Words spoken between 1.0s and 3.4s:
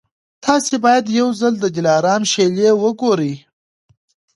یو ځل د دلارام شېلې وګورئ.